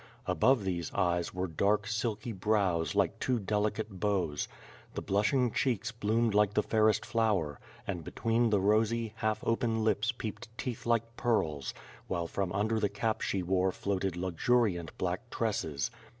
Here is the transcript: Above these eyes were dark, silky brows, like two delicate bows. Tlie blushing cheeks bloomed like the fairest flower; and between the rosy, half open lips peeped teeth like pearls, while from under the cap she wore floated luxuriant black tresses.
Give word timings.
Above 0.25 0.63
these 0.63 0.91
eyes 0.95 1.31
were 1.31 1.45
dark, 1.45 1.85
silky 1.85 2.31
brows, 2.31 2.95
like 2.95 3.19
two 3.19 3.37
delicate 3.37 3.99
bows. 3.99 4.47
Tlie 4.95 5.05
blushing 5.05 5.51
cheeks 5.51 5.91
bloomed 5.91 6.33
like 6.33 6.55
the 6.55 6.63
fairest 6.63 7.05
flower; 7.05 7.59
and 7.85 8.03
between 8.03 8.49
the 8.49 8.59
rosy, 8.59 9.13
half 9.17 9.43
open 9.43 9.83
lips 9.83 10.11
peeped 10.11 10.47
teeth 10.57 10.87
like 10.87 11.15
pearls, 11.17 11.71
while 12.07 12.25
from 12.25 12.51
under 12.51 12.79
the 12.79 12.89
cap 12.89 13.21
she 13.21 13.43
wore 13.43 13.71
floated 13.71 14.15
luxuriant 14.17 14.89
black 14.97 15.29
tresses. 15.29 15.91